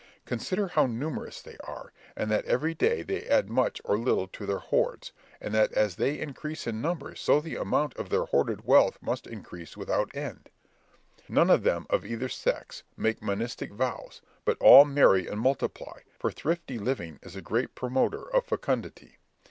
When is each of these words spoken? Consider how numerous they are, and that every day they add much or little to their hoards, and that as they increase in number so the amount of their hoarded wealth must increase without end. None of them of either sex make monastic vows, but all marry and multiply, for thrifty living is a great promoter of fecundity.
Consider 0.25 0.69
how 0.69 0.87
numerous 0.87 1.43
they 1.43 1.57
are, 1.57 1.91
and 2.15 2.31
that 2.31 2.43
every 2.45 2.73
day 2.73 3.03
they 3.03 3.27
add 3.27 3.51
much 3.51 3.79
or 3.85 3.99
little 3.99 4.27
to 4.29 4.47
their 4.47 4.57
hoards, 4.57 5.11
and 5.39 5.53
that 5.53 5.71
as 5.73 5.97
they 5.97 6.17
increase 6.19 6.65
in 6.65 6.81
number 6.81 7.13
so 7.13 7.39
the 7.39 7.55
amount 7.55 7.95
of 7.97 8.09
their 8.09 8.25
hoarded 8.25 8.65
wealth 8.65 8.97
must 8.99 9.27
increase 9.27 9.77
without 9.77 10.09
end. 10.15 10.49
None 11.29 11.51
of 11.51 11.61
them 11.61 11.85
of 11.91 12.03
either 12.03 12.29
sex 12.29 12.81
make 12.97 13.21
monastic 13.21 13.69
vows, 13.73 14.23
but 14.43 14.57
all 14.59 14.85
marry 14.85 15.27
and 15.27 15.39
multiply, 15.39 15.99
for 16.17 16.31
thrifty 16.31 16.79
living 16.79 17.19
is 17.21 17.35
a 17.35 17.41
great 17.43 17.75
promoter 17.75 18.27
of 18.33 18.43
fecundity. 18.47 19.19